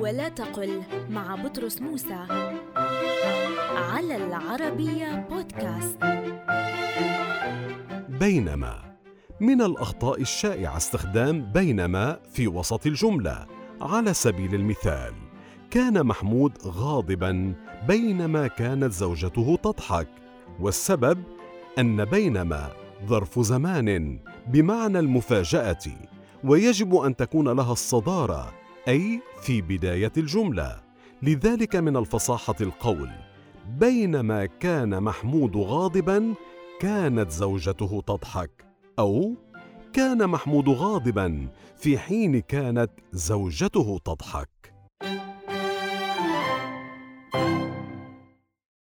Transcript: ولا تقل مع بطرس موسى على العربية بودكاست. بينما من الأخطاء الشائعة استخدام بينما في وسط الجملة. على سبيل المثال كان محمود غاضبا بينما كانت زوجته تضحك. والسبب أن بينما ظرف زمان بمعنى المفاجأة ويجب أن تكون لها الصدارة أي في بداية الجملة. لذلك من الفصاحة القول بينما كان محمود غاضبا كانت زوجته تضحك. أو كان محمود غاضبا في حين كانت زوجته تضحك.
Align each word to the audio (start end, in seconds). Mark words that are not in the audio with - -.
ولا 0.00 0.28
تقل 0.28 0.82
مع 1.10 1.34
بطرس 1.34 1.80
موسى 1.80 2.26
على 3.76 4.16
العربية 4.16 5.26
بودكاست. 5.30 5.98
بينما 8.08 8.96
من 9.40 9.62
الأخطاء 9.62 10.20
الشائعة 10.20 10.76
استخدام 10.76 11.52
بينما 11.52 12.18
في 12.32 12.48
وسط 12.48 12.86
الجملة. 12.86 13.46
على 13.80 14.14
سبيل 14.14 14.54
المثال 14.54 15.14
كان 15.70 16.06
محمود 16.06 16.52
غاضبا 16.66 17.54
بينما 17.88 18.46
كانت 18.46 18.92
زوجته 18.92 19.58
تضحك. 19.62 20.08
والسبب 20.60 21.22
أن 21.78 22.04
بينما 22.04 22.70
ظرف 23.06 23.38
زمان 23.38 24.18
بمعنى 24.46 24.98
المفاجأة 24.98 25.84
ويجب 26.44 26.94
أن 26.96 27.16
تكون 27.16 27.48
لها 27.48 27.72
الصدارة 27.72 28.59
أي 28.88 29.20
في 29.42 29.62
بداية 29.62 30.12
الجملة. 30.16 30.80
لذلك 31.22 31.76
من 31.76 31.96
الفصاحة 31.96 32.54
القول 32.60 33.10
بينما 33.78 34.46
كان 34.46 35.02
محمود 35.02 35.56
غاضبا 35.56 36.34
كانت 36.80 37.30
زوجته 37.30 38.02
تضحك. 38.06 38.50
أو 38.98 39.34
كان 39.92 40.26
محمود 40.26 40.68
غاضبا 40.68 41.48
في 41.76 41.98
حين 41.98 42.40
كانت 42.40 42.90
زوجته 43.12 43.98
تضحك. 44.04 44.72